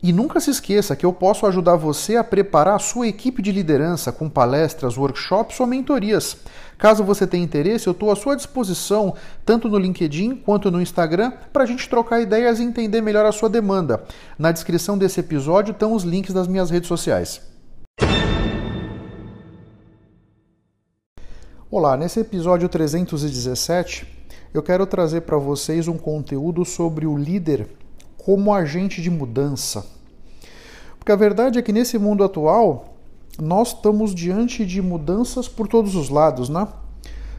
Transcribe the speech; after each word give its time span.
E 0.00 0.12
nunca 0.12 0.38
se 0.38 0.50
esqueça 0.50 0.94
que 0.94 1.04
eu 1.04 1.12
posso 1.12 1.44
ajudar 1.44 1.74
você 1.74 2.14
a 2.14 2.22
preparar 2.22 2.76
a 2.76 2.78
sua 2.78 3.08
equipe 3.08 3.42
de 3.42 3.50
liderança 3.50 4.12
com 4.12 4.28
palestras, 4.28 4.96
workshops 4.96 5.58
ou 5.58 5.66
mentorias. 5.66 6.36
Caso 6.78 7.02
você 7.02 7.26
tenha 7.26 7.42
interesse, 7.42 7.88
eu 7.88 7.90
estou 7.90 8.12
à 8.12 8.14
sua 8.14 8.36
disposição, 8.36 9.14
tanto 9.44 9.68
no 9.68 9.76
LinkedIn 9.76 10.36
quanto 10.36 10.70
no 10.70 10.80
Instagram, 10.80 11.32
para 11.52 11.64
a 11.64 11.66
gente 11.66 11.88
trocar 11.88 12.20
ideias 12.20 12.60
e 12.60 12.62
entender 12.62 13.00
melhor 13.00 13.26
a 13.26 13.32
sua 13.32 13.48
demanda. 13.48 14.04
Na 14.38 14.52
descrição 14.52 14.96
desse 14.96 15.18
episódio 15.18 15.72
estão 15.72 15.92
os 15.92 16.04
links 16.04 16.32
das 16.32 16.46
minhas 16.46 16.70
redes 16.70 16.86
sociais. 16.86 17.40
Olá, 21.68 21.96
nesse 21.96 22.20
episódio 22.20 22.68
317 22.68 24.06
eu 24.54 24.62
quero 24.62 24.86
trazer 24.86 25.22
para 25.22 25.36
vocês 25.36 25.88
um 25.88 25.98
conteúdo 25.98 26.64
sobre 26.64 27.04
o 27.04 27.16
líder 27.16 27.68
como 28.28 28.52
agente 28.52 29.00
de 29.00 29.08
mudança. 29.08 29.86
Porque 30.98 31.10
a 31.10 31.16
verdade 31.16 31.58
é 31.58 31.62
que 31.62 31.72
nesse 31.72 31.98
mundo 31.98 32.22
atual, 32.22 32.92
nós 33.40 33.68
estamos 33.68 34.14
diante 34.14 34.66
de 34.66 34.82
mudanças 34.82 35.48
por 35.48 35.66
todos 35.66 35.94
os 35.94 36.10
lados, 36.10 36.50
né? 36.50 36.68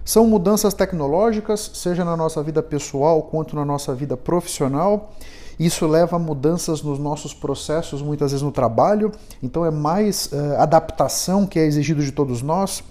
São 0.03 0.25
mudanças 0.25 0.73
tecnológicas, 0.73 1.69
seja 1.75 2.03
na 2.03 2.17
nossa 2.17 2.41
vida 2.41 2.63
pessoal 2.63 3.21
quanto 3.21 3.55
na 3.55 3.63
nossa 3.63 3.93
vida 3.93 4.17
profissional. 4.17 5.13
Isso 5.59 5.85
leva 5.85 6.15
a 6.15 6.19
mudanças 6.19 6.81
nos 6.81 6.97
nossos 6.97 7.35
processos, 7.35 8.01
muitas 8.01 8.31
vezes 8.31 8.41
no 8.41 8.51
trabalho, 8.51 9.11
então 9.43 9.63
é 9.63 9.69
mais 9.69 10.31
uh, 10.33 10.55
adaptação 10.57 11.45
que 11.45 11.59
é 11.59 11.67
exigido 11.67 12.01
de 12.01 12.11
todos 12.11 12.41
nós. 12.41 12.83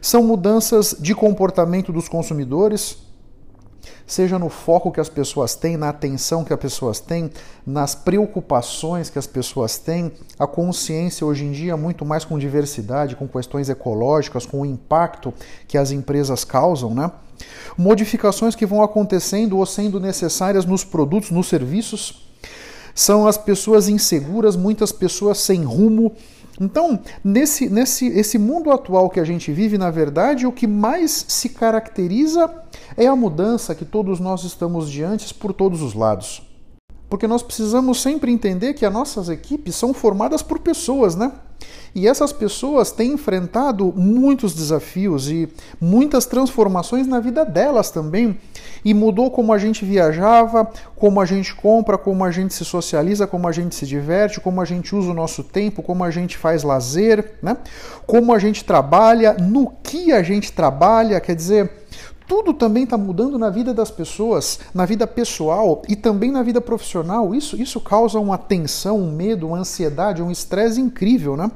São 0.00 0.24
mudanças 0.24 0.96
de 0.98 1.14
comportamento 1.14 1.92
dos 1.92 2.08
consumidores, 2.08 2.98
seja 4.06 4.38
no 4.38 4.48
foco 4.48 4.92
que 4.92 5.00
as 5.00 5.08
pessoas 5.08 5.54
têm, 5.54 5.76
na 5.76 5.88
atenção 5.88 6.44
que 6.44 6.52
as 6.52 6.58
pessoas 6.58 7.00
têm, 7.00 7.30
nas 7.66 7.94
preocupações 7.94 9.10
que 9.10 9.18
as 9.18 9.26
pessoas 9.26 9.78
têm, 9.78 10.12
a 10.38 10.46
consciência 10.46 11.26
hoje 11.26 11.44
em 11.44 11.52
dia 11.52 11.76
muito 11.76 12.04
mais 12.04 12.24
com 12.24 12.38
diversidade, 12.38 13.16
com 13.16 13.26
questões 13.28 13.68
ecológicas, 13.68 14.46
com 14.46 14.60
o 14.60 14.66
impacto 14.66 15.32
que 15.66 15.78
as 15.78 15.90
empresas 15.90 16.44
causam, 16.44 16.94
né? 16.94 17.10
Modificações 17.76 18.54
que 18.54 18.66
vão 18.66 18.82
acontecendo 18.82 19.58
ou 19.58 19.66
sendo 19.66 19.98
necessárias 19.98 20.64
nos 20.64 20.84
produtos, 20.84 21.30
nos 21.30 21.48
serviços. 21.48 22.28
São 22.94 23.26
as 23.26 23.38
pessoas 23.38 23.88
inseguras, 23.88 24.54
muitas 24.54 24.92
pessoas 24.92 25.38
sem 25.38 25.64
rumo, 25.64 26.14
então, 26.60 27.00
nesse, 27.24 27.68
nesse 27.68 28.06
esse 28.06 28.38
mundo 28.38 28.70
atual 28.70 29.08
que 29.08 29.18
a 29.18 29.24
gente 29.24 29.50
vive, 29.50 29.78
na 29.78 29.90
verdade, 29.90 30.46
o 30.46 30.52
que 30.52 30.66
mais 30.66 31.24
se 31.28 31.48
caracteriza 31.48 32.52
é 32.96 33.06
a 33.06 33.16
mudança 33.16 33.74
que 33.74 33.84
todos 33.84 34.20
nós 34.20 34.44
estamos 34.44 34.90
diante 34.90 35.32
por 35.34 35.52
todos 35.52 35.82
os 35.82 35.94
lados. 35.94 36.42
Porque 37.08 37.26
nós 37.26 37.42
precisamos 37.42 38.00
sempre 38.00 38.32
entender 38.32 38.72
que 38.72 38.86
as 38.86 38.92
nossas 38.92 39.28
equipes 39.28 39.74
são 39.74 39.92
formadas 39.92 40.42
por 40.42 40.58
pessoas, 40.58 41.14
né? 41.14 41.32
E 41.94 42.08
essas 42.08 42.32
pessoas 42.32 42.90
têm 42.90 43.12
enfrentado 43.12 43.92
muitos 43.94 44.54
desafios 44.54 45.28
e 45.28 45.46
muitas 45.78 46.24
transformações 46.24 47.06
na 47.06 47.20
vida 47.20 47.44
delas 47.44 47.90
também. 47.90 48.38
E 48.82 48.94
mudou 48.94 49.30
como 49.30 49.52
a 49.52 49.58
gente 49.58 49.84
viajava, 49.84 50.70
como 50.96 51.20
a 51.20 51.26
gente 51.26 51.54
compra, 51.54 51.98
como 51.98 52.24
a 52.24 52.30
gente 52.30 52.54
se 52.54 52.64
socializa, 52.64 53.26
como 53.26 53.46
a 53.46 53.52
gente 53.52 53.74
se 53.74 53.86
diverte, 53.86 54.40
como 54.40 54.60
a 54.60 54.64
gente 54.64 54.96
usa 54.96 55.10
o 55.10 55.14
nosso 55.14 55.44
tempo, 55.44 55.82
como 55.82 56.02
a 56.02 56.10
gente 56.10 56.38
faz 56.38 56.62
lazer, 56.62 57.34
né? 57.42 57.58
Como 58.06 58.32
a 58.32 58.38
gente 58.38 58.64
trabalha, 58.64 59.34
no 59.34 59.70
que 59.82 60.12
a 60.12 60.22
gente 60.22 60.50
trabalha, 60.50 61.20
quer 61.20 61.36
dizer, 61.36 61.81
tudo 62.32 62.54
também 62.54 62.84
está 62.84 62.96
mudando 62.96 63.38
na 63.38 63.50
vida 63.50 63.74
das 63.74 63.90
pessoas, 63.90 64.58
na 64.72 64.86
vida 64.86 65.06
pessoal 65.06 65.82
e 65.86 65.94
também 65.94 66.30
na 66.30 66.42
vida 66.42 66.62
profissional. 66.62 67.34
Isso, 67.34 67.60
isso 67.60 67.78
causa 67.78 68.18
uma 68.18 68.38
tensão, 68.38 68.98
um 68.98 69.12
medo, 69.12 69.48
uma 69.48 69.58
ansiedade, 69.58 70.22
um 70.22 70.30
estresse 70.30 70.80
incrível, 70.80 71.36
né? 71.36 71.50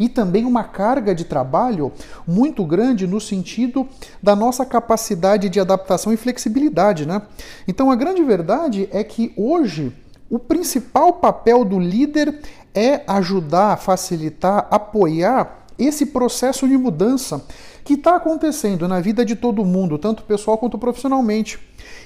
E 0.00 0.08
também 0.08 0.46
uma 0.46 0.64
carga 0.64 1.14
de 1.14 1.24
trabalho 1.24 1.92
muito 2.26 2.64
grande 2.64 3.06
no 3.06 3.20
sentido 3.20 3.86
da 4.22 4.34
nossa 4.34 4.64
capacidade 4.64 5.50
de 5.50 5.60
adaptação 5.60 6.14
e 6.14 6.16
flexibilidade, 6.16 7.04
né? 7.04 7.20
Então 7.68 7.90
a 7.90 7.94
grande 7.94 8.24
verdade 8.24 8.88
é 8.90 9.04
que 9.04 9.34
hoje 9.36 9.92
o 10.30 10.38
principal 10.38 11.12
papel 11.12 11.62
do 11.62 11.78
líder 11.78 12.40
é 12.74 13.02
ajudar, 13.06 13.76
facilitar, 13.76 14.66
apoiar 14.70 15.66
esse 15.78 16.06
processo 16.06 16.66
de 16.66 16.76
mudança 16.78 17.44
que 17.84 17.94
está 17.94 18.16
acontecendo 18.16 18.86
na 18.86 19.00
vida 19.00 19.24
de 19.24 19.34
todo 19.34 19.64
mundo, 19.64 19.98
tanto 19.98 20.22
pessoal 20.22 20.58
quanto 20.58 20.78
profissionalmente. 20.78 21.58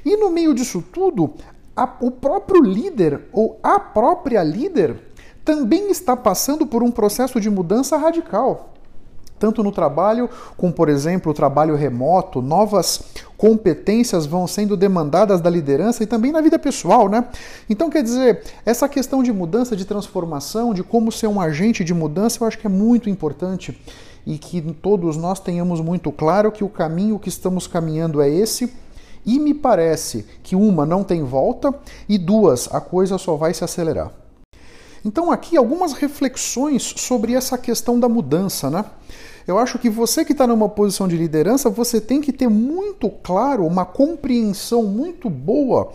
E 0.04 0.16
no 0.16 0.30
meio 0.30 0.54
disso 0.54 0.82
tudo, 0.92 1.34
a, 1.76 1.96
o 2.00 2.10
próprio 2.10 2.62
líder 2.62 3.22
ou 3.32 3.58
a 3.62 3.78
própria 3.78 4.42
líder 4.42 4.98
também 5.44 5.90
está 5.90 6.16
passando 6.16 6.66
por 6.66 6.82
um 6.82 6.90
processo 6.90 7.40
de 7.40 7.50
mudança 7.50 7.96
radical. 7.96 8.72
Tanto 9.38 9.62
no 9.62 9.70
trabalho, 9.70 10.30
como 10.56 10.72
por 10.72 10.88
exemplo 10.88 11.30
o 11.30 11.34
trabalho 11.34 11.76
remoto, 11.76 12.40
novas 12.40 13.02
competências 13.36 14.24
vão 14.24 14.46
sendo 14.46 14.76
demandadas 14.78 15.42
da 15.42 15.50
liderança 15.50 16.02
e 16.02 16.06
também 16.06 16.32
na 16.32 16.40
vida 16.40 16.58
pessoal, 16.58 17.06
né? 17.06 17.26
Então, 17.68 17.90
quer 17.90 18.02
dizer, 18.02 18.42
essa 18.64 18.88
questão 18.88 19.22
de 19.22 19.30
mudança, 19.30 19.76
de 19.76 19.84
transformação, 19.84 20.72
de 20.72 20.82
como 20.82 21.12
ser 21.12 21.26
um 21.26 21.38
agente 21.38 21.84
de 21.84 21.92
mudança, 21.92 22.42
eu 22.42 22.48
acho 22.48 22.58
que 22.58 22.66
é 22.66 22.70
muito 22.70 23.10
importante 23.10 23.78
e 24.26 24.36
que 24.36 24.60
todos 24.60 25.16
nós 25.16 25.38
tenhamos 25.38 25.80
muito 25.80 26.10
claro 26.10 26.50
que 26.50 26.64
o 26.64 26.68
caminho 26.68 27.18
que 27.18 27.28
estamos 27.28 27.68
caminhando 27.68 28.20
é 28.20 28.28
esse. 28.28 28.72
E 29.24 29.38
me 29.38 29.54
parece 29.54 30.26
que 30.42 30.56
uma 30.56 30.84
não 30.84 31.04
tem 31.04 31.22
volta 31.22 31.72
e 32.08 32.18
duas 32.18 32.72
a 32.74 32.80
coisa 32.80 33.18
só 33.18 33.36
vai 33.36 33.54
se 33.54 33.64
acelerar. 33.64 34.12
Então 35.04 35.30
aqui 35.30 35.56
algumas 35.56 35.92
reflexões 35.92 36.82
sobre 36.82 37.34
essa 37.34 37.56
questão 37.56 37.98
da 37.98 38.08
mudança, 38.08 38.68
né? 38.68 38.84
Eu 39.46 39.58
acho 39.58 39.78
que 39.78 39.88
você 39.88 40.24
que 40.24 40.32
está 40.32 40.44
numa 40.44 40.68
posição 40.68 41.06
de 41.06 41.16
liderança, 41.16 41.70
você 41.70 42.00
tem 42.00 42.20
que 42.20 42.32
ter 42.32 42.48
muito 42.48 43.08
claro, 43.08 43.64
uma 43.64 43.84
compreensão 43.84 44.82
muito 44.82 45.30
boa 45.30 45.92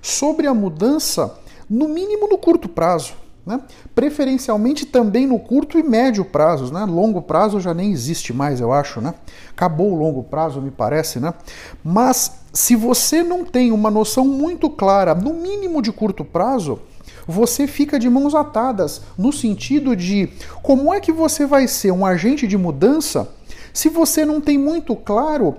sobre 0.00 0.46
a 0.46 0.54
mudança, 0.54 1.36
no 1.68 1.88
mínimo 1.88 2.28
no 2.28 2.38
curto 2.38 2.68
prazo. 2.68 3.14
Né? 3.44 3.60
Preferencialmente 3.92 4.86
também 4.86 5.26
no 5.26 5.38
curto 5.38 5.76
e 5.78 5.82
médio 5.82 6.24
prazos, 6.24 6.70
né? 6.70 6.84
Longo 6.84 7.20
prazo 7.20 7.58
já 7.58 7.74
nem 7.74 7.90
existe 7.90 8.32
mais, 8.32 8.60
eu 8.60 8.72
acho, 8.72 9.00
né? 9.00 9.14
Acabou 9.50 9.92
o 9.92 9.96
longo 9.96 10.22
prazo, 10.22 10.60
me 10.60 10.70
parece, 10.70 11.18
né? 11.18 11.34
Mas 11.82 12.40
se 12.52 12.76
você 12.76 13.24
não 13.24 13.44
tem 13.44 13.72
uma 13.72 13.90
noção 13.90 14.24
muito 14.24 14.70
clara, 14.70 15.12
no 15.12 15.34
mínimo 15.34 15.82
de 15.82 15.90
curto 15.90 16.24
prazo, 16.24 16.78
você 17.26 17.66
fica 17.66 17.98
de 17.98 18.08
mãos 18.08 18.34
atadas 18.34 19.02
no 19.18 19.32
sentido 19.32 19.96
de 19.96 20.28
como 20.62 20.94
é 20.94 21.00
que 21.00 21.10
você 21.10 21.44
vai 21.44 21.66
ser 21.66 21.90
um 21.90 22.06
agente 22.06 22.46
de 22.46 22.56
mudança 22.56 23.28
se 23.72 23.88
você 23.88 24.24
não 24.24 24.40
tem 24.40 24.58
muito 24.58 24.94
claro 24.94 25.56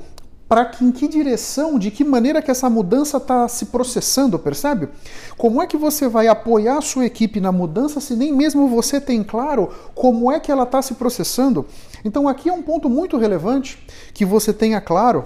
para 0.54 0.66
que, 0.66 0.86
em 0.86 0.92
que 0.92 1.08
direção, 1.08 1.80
de 1.80 1.90
que 1.90 2.04
maneira 2.04 2.40
que 2.40 2.52
essa 2.52 2.70
mudança 2.70 3.18
está 3.18 3.48
se 3.48 3.66
processando, 3.66 4.38
percebe? 4.38 4.88
Como 5.36 5.60
é 5.60 5.66
que 5.66 5.76
você 5.76 6.08
vai 6.08 6.28
apoiar 6.28 6.78
a 6.78 6.82
sua 6.82 7.08
equipe 7.08 7.40
na 7.40 7.52
mudança 7.52 8.00
se 8.00 8.16
nem 8.16 8.32
mesmo 8.32 8.68
você 8.68 9.02
tem 9.02 9.24
claro 9.24 9.74
como 9.96 10.32
é 10.32 10.40
que 10.40 10.52
ela 10.52 10.62
está 10.62 10.80
se 10.80 10.94
processando? 10.94 11.66
Então 12.06 12.28
aqui 12.28 12.50
é 12.50 12.54
um 12.54 12.62
ponto 12.62 12.88
muito 12.88 13.18
relevante 13.18 13.84
que 14.14 14.24
você 14.24 14.54
tenha 14.54 14.80
claro. 14.80 15.26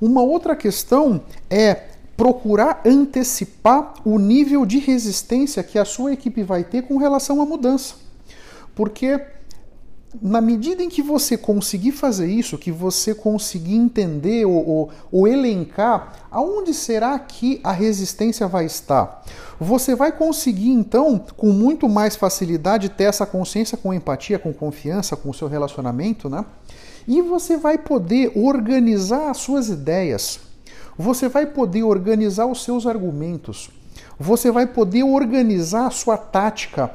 Uma 0.00 0.22
outra 0.22 0.56
questão 0.56 1.22
é 1.48 1.84
procurar 2.16 2.82
antecipar 2.84 3.94
o 4.04 4.18
nível 4.18 4.66
de 4.66 4.80
resistência 4.80 5.62
que 5.62 5.78
a 5.78 5.84
sua 5.84 6.12
equipe 6.12 6.42
vai 6.42 6.64
ter 6.64 6.82
com 6.82 6.96
relação 6.96 7.40
à 7.40 7.46
mudança. 7.46 7.94
Porque 8.74 9.20
na 10.22 10.40
medida 10.40 10.82
em 10.82 10.88
que 10.88 11.02
você 11.02 11.36
conseguir 11.36 11.92
fazer 11.92 12.28
isso, 12.28 12.56
que 12.56 12.72
você 12.72 13.14
conseguir 13.14 13.76
entender 13.76 14.46
ou, 14.46 14.66
ou, 14.66 14.90
ou, 15.12 15.28
elencar 15.28 16.26
aonde 16.30 16.72
será 16.72 17.18
que 17.18 17.60
a 17.62 17.72
resistência 17.72 18.48
vai 18.48 18.64
estar, 18.64 19.22
você 19.60 19.94
vai 19.94 20.10
conseguir 20.10 20.70
então, 20.70 21.18
com 21.36 21.52
muito 21.52 21.88
mais 21.88 22.16
facilidade, 22.16 22.88
ter 22.88 23.04
essa 23.04 23.26
consciência 23.26 23.76
com 23.76 23.92
empatia, 23.92 24.38
com 24.38 24.52
confiança, 24.52 25.14
com 25.14 25.30
o 25.30 25.34
seu 25.34 25.46
relacionamento, 25.46 26.28
né? 26.28 26.44
E 27.06 27.20
você 27.22 27.56
vai 27.56 27.78
poder 27.78 28.32
organizar 28.34 29.30
as 29.30 29.38
suas 29.38 29.68
ideias, 29.68 30.40
você 30.96 31.28
vai 31.28 31.46
poder 31.46 31.82
organizar 31.82 32.46
os 32.46 32.64
seus 32.64 32.86
argumentos, 32.86 33.70
você 34.18 34.50
vai 34.50 34.66
poder 34.66 35.02
organizar 35.02 35.86
a 35.86 35.90
sua 35.90 36.16
tática 36.16 36.90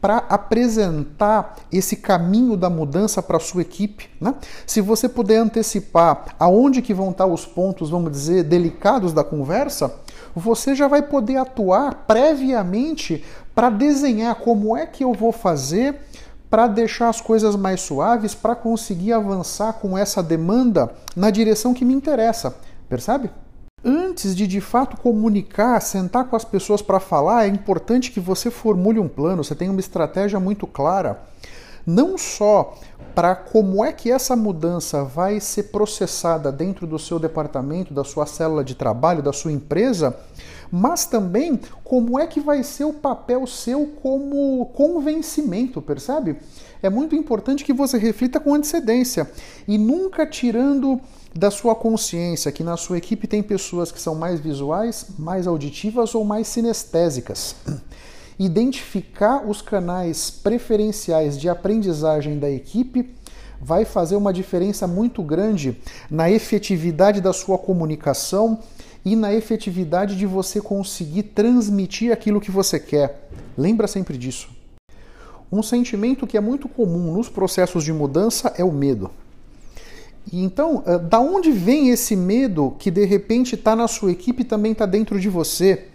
para 0.00 0.18
apresentar 0.28 1.56
esse 1.72 1.96
caminho 1.96 2.56
da 2.56 2.70
mudança 2.70 3.22
para 3.22 3.36
a 3.36 3.40
sua 3.40 3.62
equipe. 3.62 4.08
Né? 4.20 4.34
Se 4.66 4.80
você 4.80 5.08
puder 5.08 5.38
antecipar 5.38 6.36
aonde 6.38 6.82
que 6.82 6.94
vão 6.94 7.10
estar 7.10 7.26
os 7.26 7.44
pontos, 7.44 7.90
vamos 7.90 8.12
dizer, 8.12 8.44
delicados 8.44 9.12
da 9.12 9.24
conversa, 9.24 9.92
você 10.34 10.74
já 10.74 10.86
vai 10.86 11.02
poder 11.02 11.36
atuar 11.36 12.04
previamente 12.06 13.24
para 13.54 13.70
desenhar 13.70 14.36
como 14.36 14.76
é 14.76 14.86
que 14.86 15.02
eu 15.02 15.12
vou 15.12 15.32
fazer 15.32 16.00
para 16.48 16.66
deixar 16.66 17.08
as 17.08 17.20
coisas 17.20 17.56
mais 17.56 17.80
suaves, 17.80 18.34
para 18.34 18.54
conseguir 18.54 19.12
avançar 19.12 19.74
com 19.74 19.98
essa 19.98 20.22
demanda 20.22 20.90
na 21.14 21.30
direção 21.30 21.74
que 21.74 21.84
me 21.84 21.92
interessa. 21.92 22.54
Percebe? 22.88 23.30
Antes 23.84 24.34
de 24.34 24.46
de 24.46 24.60
fato 24.60 24.96
comunicar, 24.96 25.80
sentar 25.80 26.24
com 26.24 26.34
as 26.34 26.44
pessoas 26.44 26.82
para 26.82 26.98
falar, 26.98 27.46
é 27.46 27.48
importante 27.48 28.10
que 28.10 28.18
você 28.18 28.50
formule 28.50 28.98
um 28.98 29.08
plano, 29.08 29.44
você 29.44 29.54
tenha 29.54 29.70
uma 29.70 29.78
estratégia 29.78 30.40
muito 30.40 30.66
clara, 30.66 31.20
não 31.86 32.18
só 32.18 32.76
para 33.14 33.36
como 33.36 33.84
é 33.84 33.92
que 33.92 34.10
essa 34.10 34.34
mudança 34.34 35.04
vai 35.04 35.38
ser 35.38 35.64
processada 35.64 36.50
dentro 36.50 36.88
do 36.88 36.98
seu 36.98 37.20
departamento, 37.20 37.94
da 37.94 38.02
sua 38.02 38.26
célula 38.26 38.64
de 38.64 38.74
trabalho, 38.74 39.22
da 39.22 39.32
sua 39.32 39.52
empresa, 39.52 40.16
mas 40.70 41.06
também 41.06 41.58
como 41.84 42.18
é 42.18 42.26
que 42.26 42.40
vai 42.40 42.62
ser 42.64 42.84
o 42.84 42.92
papel 42.92 43.46
seu 43.46 43.86
como 44.02 44.66
convencimento, 44.74 45.80
percebe? 45.80 46.36
É 46.82 46.90
muito 46.90 47.14
importante 47.14 47.64
que 47.64 47.72
você 47.72 47.96
reflita 47.96 48.38
com 48.38 48.54
antecedência 48.54 49.30
e 49.66 49.78
nunca 49.78 50.26
tirando 50.26 51.00
da 51.34 51.50
sua 51.50 51.74
consciência 51.74 52.52
que 52.52 52.64
na 52.64 52.76
sua 52.76 52.98
equipe 52.98 53.26
tem 53.26 53.42
pessoas 53.42 53.92
que 53.92 54.00
são 54.00 54.14
mais 54.14 54.40
visuais, 54.40 55.06
mais 55.18 55.46
auditivas 55.46 56.14
ou 56.14 56.24
mais 56.24 56.48
sinestésicas. 56.48 57.54
Identificar 58.38 59.48
os 59.48 59.60
canais 59.60 60.30
preferenciais 60.30 61.38
de 61.38 61.48
aprendizagem 61.48 62.38
da 62.38 62.48
equipe 62.48 63.14
vai 63.60 63.84
fazer 63.84 64.16
uma 64.16 64.32
diferença 64.32 64.86
muito 64.86 65.22
grande 65.22 65.76
na 66.08 66.30
efetividade 66.30 67.20
da 67.20 67.32
sua 67.32 67.58
comunicação 67.58 68.60
e 69.04 69.16
na 69.16 69.34
efetividade 69.34 70.16
de 70.16 70.26
você 70.26 70.60
conseguir 70.60 71.24
transmitir 71.24 72.12
aquilo 72.12 72.40
que 72.40 72.50
você 72.50 72.78
quer. 72.78 73.28
Lembra 73.56 73.88
sempre 73.88 74.16
disso. 74.16 74.48
Um 75.50 75.62
sentimento 75.62 76.26
que 76.26 76.36
é 76.36 76.40
muito 76.40 76.68
comum 76.68 77.12
nos 77.12 77.28
processos 77.28 77.82
de 77.82 77.92
mudança 77.92 78.52
é 78.56 78.62
o 78.62 78.70
medo. 78.70 79.10
Então, 80.32 80.82
eh, 80.86 80.98
da 80.98 81.20
onde 81.20 81.50
vem 81.50 81.90
esse 81.90 82.14
medo 82.14 82.74
que 82.78 82.90
de 82.90 83.04
repente 83.04 83.54
está 83.54 83.74
na 83.74 83.88
sua 83.88 84.12
equipe 84.12 84.42
e 84.42 84.44
também 84.44 84.72
está 84.72 84.84
dentro 84.84 85.18
de 85.18 85.28
você? 85.28 85.86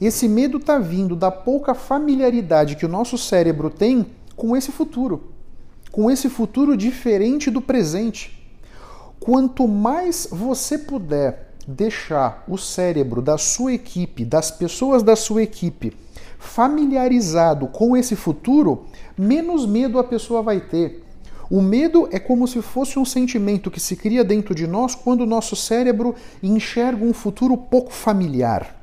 Esse 0.00 0.28
medo 0.28 0.58
está 0.58 0.78
vindo 0.78 1.16
da 1.16 1.30
pouca 1.30 1.74
familiaridade 1.74 2.76
que 2.76 2.86
o 2.86 2.88
nosso 2.88 3.16
cérebro 3.16 3.70
tem 3.70 4.06
com 4.34 4.56
esse 4.56 4.70
futuro, 4.70 5.32
com 5.90 6.10
esse 6.10 6.28
futuro 6.28 6.76
diferente 6.76 7.50
do 7.50 7.60
presente. 7.60 8.36
Quanto 9.18 9.66
mais 9.66 10.28
você 10.30 10.78
puder 10.78 11.54
deixar 11.66 12.44
o 12.46 12.56
cérebro 12.56 13.20
da 13.20 13.38
sua 13.38 13.72
equipe, 13.72 14.24
das 14.24 14.50
pessoas 14.50 15.02
da 15.02 15.16
sua 15.16 15.42
equipe, 15.42 15.96
familiarizado 16.38 17.66
com 17.66 17.96
esse 17.96 18.14
futuro, 18.14 18.84
menos 19.16 19.66
medo 19.66 19.98
a 19.98 20.04
pessoa 20.04 20.42
vai 20.42 20.60
ter 20.60 21.05
o 21.50 21.62
medo 21.62 22.08
é 22.10 22.18
como 22.18 22.46
se 22.48 22.60
fosse 22.60 22.98
um 22.98 23.04
sentimento 23.04 23.70
que 23.70 23.80
se 23.80 23.96
cria 23.96 24.24
dentro 24.24 24.54
de 24.54 24.66
nós 24.66 24.94
quando 24.94 25.20
o 25.20 25.26
nosso 25.26 25.54
cérebro 25.54 26.14
enxerga 26.42 27.04
um 27.04 27.12
futuro 27.12 27.56
pouco 27.56 27.92
familiar. 27.92 28.76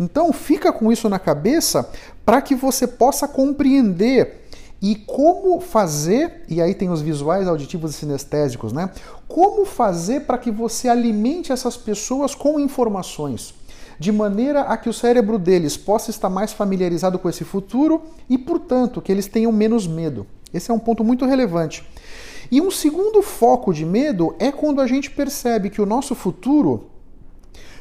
Então, 0.00 0.32
fica 0.32 0.72
com 0.72 0.92
isso 0.92 1.08
na 1.08 1.18
cabeça 1.18 1.90
para 2.24 2.40
que 2.40 2.54
você 2.54 2.86
possa 2.86 3.26
compreender 3.26 4.46
e 4.80 4.94
como 4.94 5.60
fazer, 5.60 6.44
e 6.48 6.62
aí 6.62 6.72
tem 6.72 6.88
os 6.88 7.02
visuais, 7.02 7.48
auditivos 7.48 7.90
e 7.90 7.98
sinestésicos, 7.98 8.72
né? 8.72 8.90
Como 9.26 9.64
fazer 9.64 10.20
para 10.20 10.38
que 10.38 10.52
você 10.52 10.88
alimente 10.88 11.52
essas 11.52 11.76
pessoas 11.76 12.32
com 12.34 12.60
informações, 12.60 13.54
de 13.98 14.12
maneira 14.12 14.60
a 14.62 14.76
que 14.76 14.88
o 14.88 14.92
cérebro 14.92 15.36
deles 15.36 15.76
possa 15.76 16.10
estar 16.10 16.30
mais 16.30 16.52
familiarizado 16.52 17.18
com 17.18 17.28
esse 17.28 17.42
futuro 17.42 18.02
e, 18.30 18.38
portanto, 18.38 19.02
que 19.02 19.10
eles 19.10 19.26
tenham 19.26 19.50
menos 19.50 19.88
medo. 19.88 20.24
Esse 20.54 20.70
é 20.70 20.74
um 20.74 20.78
ponto 20.78 21.02
muito 21.02 21.26
relevante. 21.26 21.84
E 22.50 22.60
um 22.60 22.70
segundo 22.70 23.20
foco 23.20 23.72
de 23.72 23.84
medo 23.84 24.34
é 24.38 24.50
quando 24.50 24.80
a 24.80 24.86
gente 24.86 25.10
percebe 25.10 25.68
que 25.68 25.82
o 25.82 25.86
nosso 25.86 26.14
futuro 26.14 26.88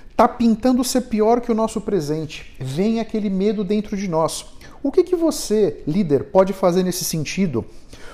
está 0.10 0.28
pintando 0.28 0.84
ser 0.84 1.02
pior 1.02 1.40
que 1.40 1.52
o 1.52 1.56
nosso 1.56 1.80
presente. 1.80 2.54
Vem 2.60 3.00
aquele 3.00 3.30
medo 3.30 3.64
dentro 3.64 3.96
de 3.96 4.08
nós. 4.08 4.46
O 4.84 4.92
que, 4.92 5.04
que 5.04 5.16
você, 5.16 5.82
líder, 5.88 6.26
pode 6.26 6.54
fazer 6.54 6.84
nesse 6.84 7.06
sentido? 7.06 7.64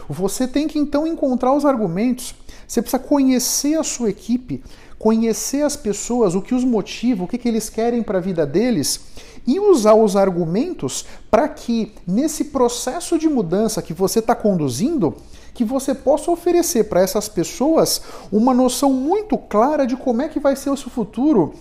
Você 0.08 0.48
tem 0.48 0.68
que 0.68 0.78
então 0.78 1.08
encontrar 1.08 1.54
os 1.54 1.66
argumentos. 1.66 2.36
Você 2.68 2.82
precisa 2.82 3.02
conhecer 3.02 3.76
a 3.76 3.84
sua 3.84 4.10
equipe, 4.10 4.64
conhecer 5.00 5.64
as 5.64 5.76
pessoas, 5.76 6.36
o 6.36 6.42
que 6.42 6.54
os 6.54 6.64
motiva, 6.64 7.24
o 7.24 7.28
que, 7.28 7.38
que 7.38 7.48
eles 7.48 7.70
querem 7.70 8.04
para 8.04 8.20
a 8.20 8.22
vida 8.22 8.46
deles 8.46 9.02
e 9.46 9.60
usar 9.60 9.96
os 9.96 10.16
argumentos 10.16 11.06
para 11.30 11.48
que 11.48 11.94
nesse 12.08 12.46
processo 12.46 13.18
de 13.18 13.28
mudança 13.28 13.82
que 13.82 13.94
você 13.94 14.20
está 14.20 14.34
conduzindo, 14.36 15.16
que 15.54 15.64
você 15.64 15.94
possa 15.94 16.32
oferecer 16.32 16.86
para 16.86 17.02
essas 17.02 17.30
pessoas 17.30 18.02
uma 18.32 18.54
noção 18.54 18.92
muito 18.92 19.38
clara 19.38 19.86
de 19.86 19.96
como 19.96 20.22
é 20.22 20.28
que 20.28 20.40
vai 20.40 20.56
ser 20.56 20.70
o 20.70 20.78
seu 20.78 20.90
futuro, 20.90 21.54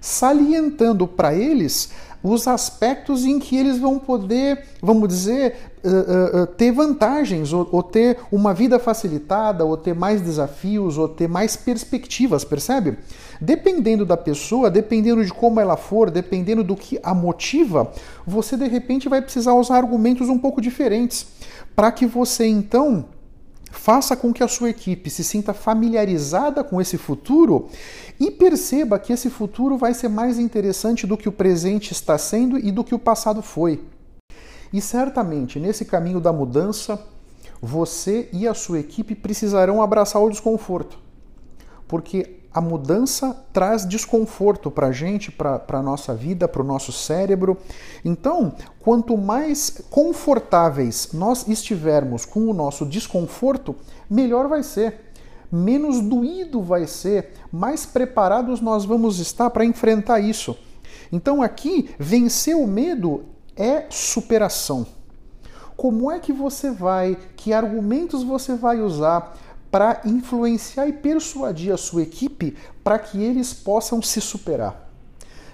salientando 0.00 1.06
para 1.06 1.34
eles 1.34 1.90
os 2.22 2.48
aspectos 2.48 3.24
em 3.24 3.38
que 3.38 3.56
eles 3.56 3.78
vão 3.78 3.98
poder, 3.98 4.64
vamos 4.82 5.08
dizer, 5.08 5.56
uh, 5.84 6.42
uh, 6.42 6.46
ter 6.46 6.72
vantagens, 6.72 7.52
ou, 7.52 7.82
ter 7.82 8.18
uma 8.32 8.52
vida 8.52 8.80
facilitada, 8.80 9.64
ou 9.64 9.76
ter 9.76 9.94
mais 9.94 10.20
desafios, 10.20 10.98
ou 10.98 11.08
ter 11.08 11.28
mais 11.28 11.54
perspectivas, 11.54 12.42
percebe? 12.42 12.98
Dependendo 13.40 14.04
da 14.04 14.16
pessoa, 14.16 14.70
dependendo 14.70 15.24
de 15.24 15.32
como 15.32 15.60
ela 15.60 15.76
for, 15.76 16.10
dependendo 16.10 16.64
do 16.64 16.74
que 16.74 16.98
a 17.02 17.14
motiva, 17.14 17.92
você 18.26 18.56
de 18.56 18.66
repente 18.66 19.08
vai 19.08 19.22
precisar 19.22 19.54
usar 19.54 19.76
argumentos 19.76 20.28
um 20.28 20.38
pouco 20.38 20.60
diferentes 20.60 21.26
para 21.76 21.92
que 21.92 22.06
você 22.06 22.46
então 22.46 23.04
Faça 23.70 24.16
com 24.16 24.32
que 24.32 24.42
a 24.42 24.48
sua 24.48 24.70
equipe 24.70 25.10
se 25.10 25.22
sinta 25.22 25.52
familiarizada 25.52 26.62
com 26.64 26.80
esse 26.80 26.96
futuro 26.96 27.68
e 28.18 28.30
perceba 28.30 28.98
que 28.98 29.12
esse 29.12 29.28
futuro 29.28 29.76
vai 29.76 29.92
ser 29.92 30.08
mais 30.08 30.38
interessante 30.38 31.06
do 31.06 31.16
que 31.16 31.28
o 31.28 31.32
presente 31.32 31.92
está 31.92 32.16
sendo 32.16 32.58
e 32.58 32.70
do 32.70 32.84
que 32.84 32.94
o 32.94 32.98
passado 32.98 33.42
foi. 33.42 33.82
E 34.72 34.80
certamente, 34.80 35.58
nesse 35.58 35.84
caminho 35.84 36.20
da 36.20 36.32
mudança, 36.32 37.00
você 37.60 38.28
e 38.32 38.46
a 38.46 38.54
sua 38.54 38.80
equipe 38.80 39.14
precisarão 39.14 39.82
abraçar 39.82 40.22
o 40.22 40.30
desconforto. 40.30 40.98
Porque 41.86 42.40
a 42.56 42.60
mudança 42.62 43.36
traz 43.52 43.86
desconforto 43.86 44.70
para 44.70 44.86
a 44.86 44.92
gente, 44.92 45.30
para 45.30 45.62
a 45.68 45.82
nossa 45.82 46.14
vida, 46.14 46.48
para 46.48 46.62
o 46.62 46.64
nosso 46.64 46.90
cérebro. 46.90 47.58
Então, 48.02 48.54
quanto 48.80 49.14
mais 49.18 49.82
confortáveis 49.90 51.10
nós 51.12 51.46
estivermos 51.46 52.24
com 52.24 52.48
o 52.48 52.54
nosso 52.54 52.86
desconforto, 52.86 53.76
melhor 54.08 54.48
vai 54.48 54.62
ser. 54.62 55.12
Menos 55.52 56.00
doído 56.00 56.62
vai 56.62 56.86
ser, 56.86 57.34
mais 57.52 57.84
preparados 57.84 58.62
nós 58.62 58.86
vamos 58.86 59.18
estar 59.18 59.50
para 59.50 59.66
enfrentar 59.66 60.20
isso. 60.20 60.56
Então, 61.12 61.42
aqui, 61.42 61.90
vencer 61.98 62.56
o 62.56 62.66
medo 62.66 63.26
é 63.54 63.84
superação. 63.90 64.86
Como 65.76 66.10
é 66.10 66.18
que 66.18 66.32
você 66.32 66.70
vai, 66.70 67.18
que 67.36 67.52
argumentos 67.52 68.22
você 68.22 68.54
vai 68.54 68.80
usar 68.80 69.36
para 69.76 70.00
influenciar 70.06 70.88
e 70.88 70.92
persuadir 70.94 71.70
a 71.70 71.76
sua 71.76 72.00
equipe 72.00 72.56
para 72.82 72.98
que 72.98 73.22
eles 73.22 73.52
possam 73.52 74.00
se 74.00 74.22
superar. 74.22 74.90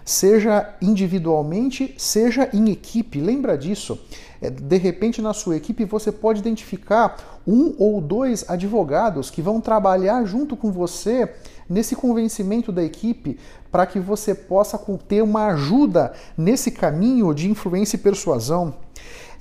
Seja 0.05 0.77
individualmente, 0.81 1.93
seja 1.99 2.49
em 2.53 2.71
equipe, 2.71 3.21
lembra 3.21 3.59
disso. 3.59 3.99
É, 4.41 4.49
de 4.49 4.77
repente, 4.77 5.21
na 5.21 5.35
sua 5.35 5.57
equipe, 5.57 5.85
você 5.85 6.13
pode 6.13 6.39
identificar 6.39 7.41
um 7.45 7.75
ou 7.81 8.01
dois 8.01 8.49
advogados 8.49 9.29
que 9.29 9.43
vão 9.43 9.61
trabalhar 9.61 10.25
junto 10.25 10.57
com 10.57 10.71
você 10.71 11.29
nesse 11.69 11.97
convencimento 11.97 12.71
da 12.71 12.85
equipe 12.85 13.41
para 13.73 13.87
que 13.87 13.99
você 13.99 14.37
possa 14.37 14.81
ter 15.09 15.21
uma 15.21 15.49
ajuda 15.49 16.13
nesse 16.39 16.71
caminho 16.71 17.35
de 17.35 17.51
influência 17.51 17.97
e 17.97 17.99
persuasão. 17.99 18.73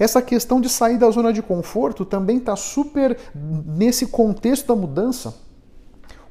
Essa 0.02 0.20
questão 0.20 0.60
de 0.60 0.68
sair 0.68 0.98
da 0.98 1.12
zona 1.12 1.32
de 1.32 1.44
conforto 1.44 2.04
também 2.04 2.38
está 2.38 2.56
super 2.56 3.16
nesse 3.36 4.08
contexto 4.08 4.66
da 4.66 4.76
mudança. 4.76 5.36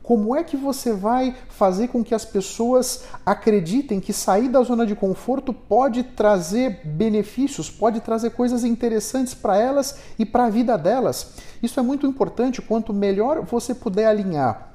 Como 0.03 0.35
é 0.35 0.43
que 0.43 0.57
você 0.57 0.93
vai 0.93 1.37
fazer 1.49 1.87
com 1.87 2.03
que 2.03 2.12
as 2.12 2.25
pessoas 2.25 3.05
acreditem 3.25 4.00
que 4.00 4.12
sair 4.12 4.49
da 4.49 4.61
zona 4.65 4.85
de 4.85 4.97
conforto 4.97 5.53
pode 5.55 6.03
trazer 6.03 6.81
benefícios, 6.85 7.71
pode 7.71 8.00
trazer 8.00 8.31
coisas 8.31 8.65
interessantes 8.65 9.35
para 9.35 9.57
elas 9.57 9.99
e 10.19 10.27
para 10.27 10.47
a 10.47 10.50
vida 10.50 10.77
delas? 10.77 11.35
Isso 11.62 11.79
é 11.79 11.83
muito 11.85 12.09
importante. 12.09 12.61
Quanto 12.61 12.93
melhor 12.93 13.45
você 13.45 13.73
puder 13.73 14.07
alinhar 14.07 14.73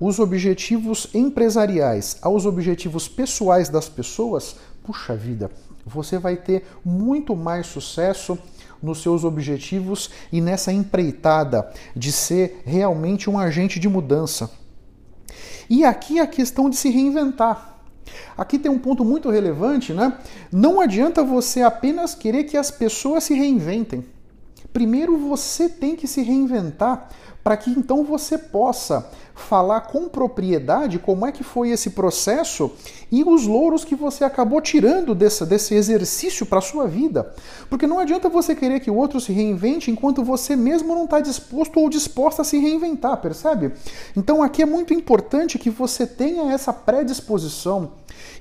os 0.00 0.18
objetivos 0.18 1.06
empresariais 1.14 2.16
aos 2.20 2.44
objetivos 2.44 3.06
pessoais 3.06 3.68
das 3.68 3.88
pessoas, 3.88 4.56
puxa 4.82 5.14
vida, 5.14 5.48
você 5.84 6.18
vai 6.18 6.36
ter 6.36 6.64
muito 6.84 7.34
mais 7.34 7.66
sucesso 7.66 8.38
nos 8.82 9.00
seus 9.00 9.24
objetivos 9.24 10.10
e 10.32 10.40
nessa 10.40 10.72
empreitada 10.72 11.70
de 11.94 12.10
ser 12.10 12.62
realmente 12.64 13.30
um 13.30 13.38
agente 13.38 13.78
de 13.78 13.88
mudança. 13.88 14.50
E 15.70 15.84
aqui 15.84 16.18
a 16.18 16.26
questão 16.26 16.68
de 16.68 16.76
se 16.76 16.90
reinventar. 16.90 17.78
Aqui 18.36 18.58
tem 18.58 18.70
um 18.70 18.78
ponto 18.78 19.04
muito 19.04 19.30
relevante, 19.30 19.92
né? 19.92 20.18
Não 20.50 20.80
adianta 20.80 21.22
você 21.22 21.62
apenas 21.62 22.14
querer 22.14 22.44
que 22.44 22.56
as 22.56 22.70
pessoas 22.70 23.24
se 23.24 23.34
reinventem. 23.34 24.04
Primeiro 24.72 25.16
você 25.18 25.68
tem 25.68 25.94
que 25.94 26.06
se 26.06 26.22
reinventar 26.22 27.08
para 27.42 27.56
que 27.56 27.70
então 27.70 28.04
você 28.04 28.38
possa 28.38 29.08
falar 29.34 29.82
com 29.82 30.08
propriedade 30.08 30.98
como 30.98 31.26
é 31.26 31.32
que 31.32 31.42
foi 31.42 31.70
esse 31.70 31.90
processo 31.90 32.70
e 33.10 33.24
os 33.24 33.46
louros 33.46 33.84
que 33.84 33.94
você 33.94 34.24
acabou 34.24 34.60
tirando 34.60 35.14
desse, 35.14 35.44
desse 35.44 35.74
exercício 35.74 36.46
para 36.46 36.58
a 36.58 36.62
sua 36.62 36.86
vida. 36.86 37.34
Porque 37.68 37.86
não 37.86 37.98
adianta 37.98 38.28
você 38.28 38.54
querer 38.54 38.80
que 38.80 38.90
o 38.90 38.96
outro 38.96 39.20
se 39.20 39.32
reinvente 39.32 39.90
enquanto 39.90 40.22
você 40.22 40.54
mesmo 40.54 40.94
não 40.94 41.04
está 41.04 41.20
disposto 41.20 41.78
ou 41.80 41.88
disposta 41.88 42.42
a 42.42 42.44
se 42.44 42.58
reinventar, 42.58 43.16
percebe? 43.18 43.72
Então 44.16 44.42
aqui 44.42 44.62
é 44.62 44.66
muito 44.66 44.94
importante 44.94 45.58
que 45.58 45.70
você 45.70 46.06
tenha 46.06 46.52
essa 46.52 46.72
predisposição 46.72 47.92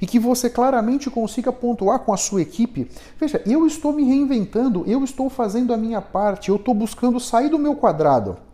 e 0.01 0.05
que 0.05 0.20
você 0.20 0.50
claramente 0.50 1.10
consiga 1.10 1.51
pontuar 1.51 2.00
com 2.00 2.13
a 2.13 2.17
sua 2.17 2.41
equipe. 2.41 2.89
Veja, 3.20 3.41
eu 3.46 3.65
estou 3.65 3.93
me 3.93 4.03
reinventando, 4.03 4.84
eu 4.88 5.03
estou 5.03 5.29
fazendo 5.29 5.74
a 5.74 5.77
minha 5.77 6.01
parte, 6.01 6.50
eu 6.50 6.55
estou 6.55 6.74
buscando 6.74 7.20
sair 7.20 7.50
do 7.50 7.60
meu 7.60 7.75
quadrado. 7.75 8.50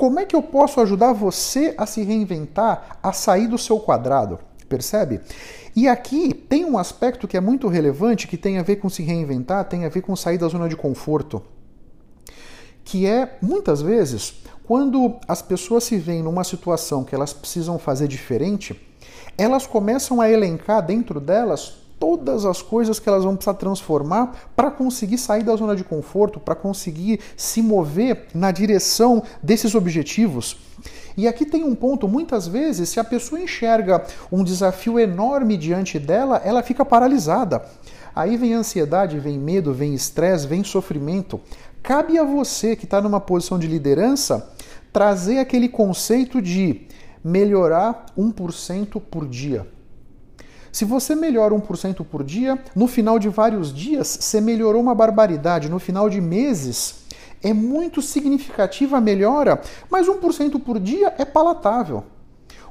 Como 0.00 0.18
é 0.18 0.24
que 0.24 0.34
eu 0.34 0.42
posso 0.42 0.80
ajudar 0.80 1.12
você 1.12 1.74
a 1.76 1.84
se 1.84 2.02
reinventar, 2.02 2.98
a 3.02 3.12
sair 3.12 3.46
do 3.46 3.58
seu 3.58 3.78
quadrado? 3.78 4.38
Percebe? 4.66 5.20
E 5.76 5.86
aqui 5.86 6.32
tem 6.32 6.64
um 6.64 6.78
aspecto 6.78 7.28
que 7.28 7.36
é 7.36 7.40
muito 7.40 7.68
relevante, 7.68 8.26
que 8.26 8.38
tem 8.38 8.56
a 8.56 8.62
ver 8.62 8.76
com 8.76 8.88
se 8.88 9.02
reinventar, 9.02 9.68
tem 9.68 9.84
a 9.84 9.90
ver 9.90 10.00
com 10.00 10.16
sair 10.16 10.38
da 10.38 10.48
zona 10.48 10.70
de 10.70 10.74
conforto. 10.74 11.42
Que 12.82 13.06
é, 13.06 13.36
muitas 13.42 13.82
vezes, 13.82 14.36
quando 14.64 15.16
as 15.28 15.42
pessoas 15.42 15.84
se 15.84 15.98
veem 15.98 16.22
numa 16.22 16.44
situação 16.44 17.04
que 17.04 17.14
elas 17.14 17.34
precisam 17.34 17.78
fazer 17.78 18.08
diferente, 18.08 18.80
elas 19.36 19.66
começam 19.66 20.18
a 20.18 20.30
elencar 20.30 20.80
dentro 20.80 21.20
delas 21.20 21.74
todas 22.00 22.46
as 22.46 22.62
coisas 22.62 22.98
que 22.98 23.08
elas 23.08 23.22
vão 23.22 23.36
precisar 23.36 23.54
transformar 23.54 24.50
para 24.56 24.70
conseguir 24.70 25.18
sair 25.18 25.44
da 25.44 25.54
zona 25.54 25.76
de 25.76 25.84
conforto, 25.84 26.40
para 26.40 26.54
conseguir 26.54 27.20
se 27.36 27.60
mover 27.60 28.26
na 28.34 28.50
direção 28.50 29.22
desses 29.42 29.74
objetivos. 29.74 30.56
E 31.16 31.28
aqui 31.28 31.44
tem 31.44 31.62
um 31.62 31.74
ponto, 31.74 32.08
muitas 32.08 32.48
vezes, 32.48 32.88
se 32.88 32.98
a 32.98 33.04
pessoa 33.04 33.40
enxerga 33.40 34.02
um 34.32 34.42
desafio 34.42 34.98
enorme 34.98 35.58
diante 35.58 35.98
dela, 35.98 36.40
ela 36.42 36.62
fica 36.62 36.84
paralisada. 36.84 37.62
Aí 38.16 38.36
vem 38.38 38.54
ansiedade, 38.54 39.20
vem 39.20 39.38
medo, 39.38 39.74
vem 39.74 39.94
estresse, 39.94 40.46
vem 40.46 40.64
sofrimento. 40.64 41.38
Cabe 41.82 42.18
a 42.18 42.24
você 42.24 42.74
que 42.74 42.84
está 42.84 43.00
numa 43.00 43.20
posição 43.20 43.58
de 43.58 43.66
liderança 43.66 44.50
trazer 44.92 45.38
aquele 45.38 45.68
conceito 45.68 46.40
de 46.40 46.86
melhorar 47.22 48.06
1% 48.16 49.00
por 49.00 49.28
dia. 49.28 49.66
Se 50.72 50.84
você 50.84 51.14
melhora 51.14 51.54
1% 51.54 52.04
por 52.04 52.22
dia, 52.22 52.58
no 52.74 52.86
final 52.86 53.18
de 53.18 53.28
vários 53.28 53.74
dias 53.74 54.18
você 54.20 54.40
melhorou 54.40 54.80
uma 54.80 54.94
barbaridade. 54.94 55.68
No 55.68 55.78
final 55.78 56.08
de 56.08 56.20
meses 56.20 57.06
é 57.42 57.52
muito 57.52 58.00
significativa 58.02 58.98
a 58.98 59.00
melhora, 59.00 59.60
mas 59.90 60.06
1% 60.06 60.60
por 60.60 60.78
dia 60.78 61.14
é 61.18 61.24
palatável. 61.24 62.04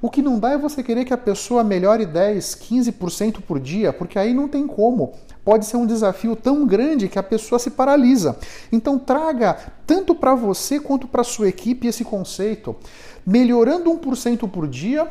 O 0.01 0.09
que 0.09 0.21
não 0.21 0.39
dá 0.39 0.51
é 0.51 0.57
você 0.57 0.81
querer 0.81 1.03
que 1.03 1.13
a 1.13 1.17
pessoa 1.17 1.61
melhore 1.61 2.05
10, 2.05 2.55
15% 2.55 3.41
por 3.41 3.59
dia, 3.59 3.91
porque 3.91 4.17
aí 4.17 4.33
não 4.33 4.47
tem 4.47 4.65
como. 4.65 5.11
Pode 5.43 5.65
ser 5.65 5.75
um 5.75 5.85
desafio 5.85 6.37
tão 6.37 6.65
grande 6.65 7.09
que 7.09 7.19
a 7.19 7.23
pessoa 7.23 7.59
se 7.59 7.71
paralisa. 7.71 8.37
Então 8.71 8.97
traga 8.97 9.57
tanto 9.85 10.15
para 10.15 10.33
você 10.35 10.79
quanto 10.79 11.05
para 11.05 11.23
sua 11.23 11.49
equipe 11.49 11.87
esse 11.87 12.05
conceito. 12.05 12.77
Melhorando 13.25 13.91
1% 13.91 14.49
por 14.49 14.67
dia, 14.67 15.05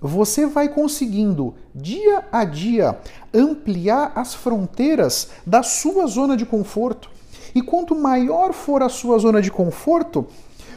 você 0.00 0.46
vai 0.46 0.68
conseguindo 0.68 1.54
dia 1.74 2.24
a 2.30 2.44
dia 2.44 2.98
ampliar 3.34 4.12
as 4.14 4.34
fronteiras 4.34 5.28
da 5.46 5.62
sua 5.62 6.06
zona 6.06 6.36
de 6.36 6.46
conforto. 6.46 7.10
E 7.54 7.62
quanto 7.62 7.94
maior 7.94 8.52
for 8.52 8.82
a 8.82 8.88
sua 8.88 9.18
zona 9.18 9.42
de 9.42 9.50
conforto, 9.50 10.26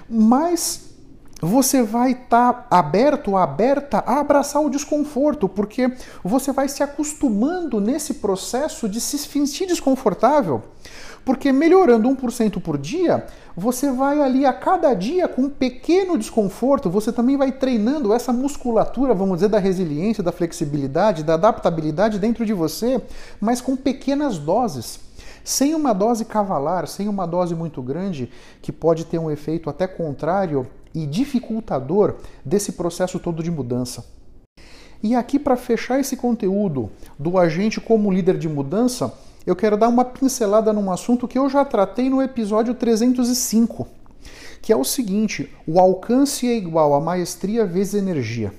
mais 0.09 0.91
você 1.41 1.81
vai 1.81 2.11
estar 2.11 2.53
tá 2.53 2.77
aberto, 2.77 3.35
aberta 3.35 4.03
a 4.05 4.19
abraçar 4.19 4.61
o 4.61 4.69
desconforto, 4.69 5.49
porque 5.49 5.91
você 6.23 6.51
vai 6.51 6.67
se 6.67 6.83
acostumando 6.83 7.81
nesse 7.81 8.15
processo 8.15 8.87
de 8.87 9.01
se 9.01 9.17
sentir 9.17 9.65
desconfortável. 9.65 10.61
Porque 11.23 11.51
melhorando 11.51 12.09
1% 12.09 12.61
por 12.61 12.77
dia, 12.77 13.25
você 13.55 13.91
vai 13.91 14.21
ali 14.21 14.45
a 14.45 14.53
cada 14.53 14.93
dia 14.93 15.27
com 15.27 15.43
um 15.43 15.49
pequeno 15.49 16.17
desconforto, 16.17 16.89
você 16.89 17.11
também 17.11 17.37
vai 17.37 17.51
treinando 17.51 18.13
essa 18.13 18.33
musculatura, 18.33 19.13
vamos 19.13 19.37
dizer, 19.37 19.49
da 19.49 19.59
resiliência, 19.59 20.23
da 20.23 20.31
flexibilidade, 20.31 21.23
da 21.23 21.35
adaptabilidade 21.35 22.17
dentro 22.17 22.45
de 22.45 22.53
você, 22.53 23.01
mas 23.39 23.61
com 23.61 23.75
pequenas 23.75 24.37
doses. 24.37 24.99
Sem 25.43 25.73
uma 25.73 25.93
dose 25.93 26.25
cavalar, 26.25 26.87
sem 26.87 27.07
uma 27.07 27.25
dose 27.25 27.55
muito 27.55 27.81
grande, 27.81 28.31
que 28.61 28.71
pode 28.71 29.05
ter 29.05 29.17
um 29.17 29.29
efeito 29.29 29.69
até 29.69 29.87
contrário 29.87 30.67
e 30.93 31.05
dificultador 31.05 32.15
desse 32.45 32.73
processo 32.73 33.19
todo 33.19 33.41
de 33.41 33.49
mudança. 33.49 34.05
E 35.03 35.15
aqui, 35.15 35.39
para 35.39 35.55
fechar 35.55 35.99
esse 35.99 36.15
conteúdo 36.15 36.91
do 37.17 37.37
agente 37.39 37.81
como 37.81 38.11
líder 38.11 38.37
de 38.37 38.47
mudança, 38.47 39.11
eu 39.45 39.55
quero 39.55 39.75
dar 39.75 39.87
uma 39.87 40.05
pincelada 40.05 40.71
num 40.71 40.91
assunto 40.91 41.27
que 41.27 41.37
eu 41.37 41.49
já 41.49 41.65
tratei 41.65 42.09
no 42.09 42.21
episódio 42.21 42.73
305, 42.73 43.87
que 44.61 44.71
é 44.71 44.75
o 44.75 44.83
seguinte: 44.83 45.51
o 45.65 45.79
alcance 45.79 46.47
é 46.47 46.55
igual 46.55 46.93
a 46.93 47.01
maestria 47.01 47.65
vezes 47.65 47.95
energia. 47.95 48.53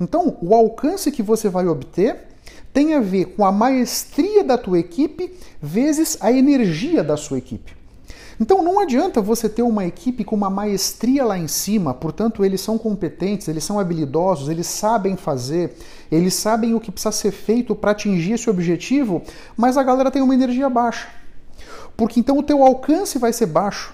Então, 0.00 0.36
o 0.40 0.54
alcance 0.54 1.10
que 1.10 1.22
você 1.22 1.48
vai 1.48 1.66
obter 1.66 2.28
tem 2.72 2.94
a 2.94 3.00
ver 3.00 3.26
com 3.36 3.44
a 3.44 3.52
maestria 3.52 4.44
da 4.44 4.56
tua 4.56 4.78
equipe 4.78 5.34
vezes 5.60 6.16
a 6.20 6.30
energia 6.30 7.02
da 7.02 7.16
sua 7.16 7.38
equipe. 7.38 7.77
Então 8.40 8.62
não 8.62 8.78
adianta 8.78 9.20
você 9.20 9.48
ter 9.48 9.62
uma 9.62 9.84
equipe 9.84 10.22
com 10.22 10.36
uma 10.36 10.48
maestria 10.48 11.24
lá 11.24 11.36
em 11.36 11.48
cima, 11.48 11.92
portanto, 11.92 12.44
eles 12.44 12.60
são 12.60 12.78
competentes, 12.78 13.48
eles 13.48 13.64
são 13.64 13.80
habilidosos, 13.80 14.48
eles 14.48 14.66
sabem 14.66 15.16
fazer, 15.16 15.76
eles 16.10 16.34
sabem 16.34 16.72
o 16.74 16.80
que 16.80 16.92
precisa 16.92 17.10
ser 17.10 17.32
feito 17.32 17.74
para 17.74 17.90
atingir 17.90 18.34
esse 18.34 18.48
objetivo, 18.48 19.22
mas 19.56 19.76
a 19.76 19.82
galera 19.82 20.10
tem 20.10 20.22
uma 20.22 20.34
energia 20.34 20.70
baixa. 20.70 21.08
Porque 21.96 22.20
então 22.20 22.38
o 22.38 22.42
teu 22.42 22.62
alcance 22.62 23.18
vai 23.18 23.32
ser 23.32 23.46
baixo. 23.46 23.92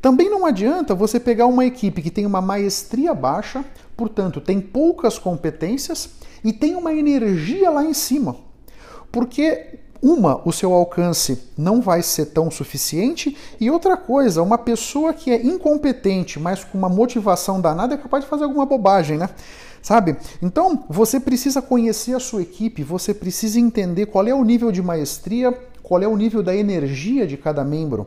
Também 0.00 0.30
não 0.30 0.46
adianta 0.46 0.94
você 0.94 1.20
pegar 1.20 1.44
uma 1.44 1.66
equipe 1.66 2.00
que 2.00 2.10
tem 2.10 2.24
uma 2.24 2.40
maestria 2.40 3.12
baixa, 3.12 3.62
portanto, 3.94 4.40
tem 4.40 4.58
poucas 4.58 5.18
competências 5.18 6.08
e 6.42 6.54
tem 6.54 6.74
uma 6.74 6.94
energia 6.94 7.68
lá 7.68 7.84
em 7.84 7.92
cima. 7.92 8.36
Porque 9.12 9.78
uma, 10.02 10.40
o 10.46 10.52
seu 10.52 10.72
alcance 10.72 11.38
não 11.56 11.80
vai 11.80 12.02
ser 12.02 12.26
tão 12.26 12.50
suficiente, 12.50 13.36
e 13.60 13.70
outra 13.70 13.96
coisa, 13.96 14.42
uma 14.42 14.58
pessoa 14.58 15.12
que 15.12 15.30
é 15.30 15.44
incompetente, 15.44 16.38
mas 16.38 16.64
com 16.64 16.78
uma 16.78 16.88
motivação 16.88 17.60
danada, 17.60 17.94
é 17.94 17.98
capaz 17.98 18.24
de 18.24 18.30
fazer 18.30 18.44
alguma 18.44 18.66
bobagem, 18.66 19.18
né? 19.18 19.28
Sabe? 19.82 20.16
Então, 20.42 20.84
você 20.88 21.18
precisa 21.18 21.62
conhecer 21.62 22.14
a 22.14 22.20
sua 22.20 22.42
equipe, 22.42 22.82
você 22.82 23.14
precisa 23.14 23.58
entender 23.58 24.06
qual 24.06 24.26
é 24.26 24.34
o 24.34 24.44
nível 24.44 24.70
de 24.70 24.82
maestria, 24.82 25.56
qual 25.82 26.02
é 26.02 26.08
o 26.08 26.16
nível 26.16 26.42
da 26.42 26.54
energia 26.54 27.26
de 27.26 27.36
cada 27.36 27.64
membro 27.64 28.06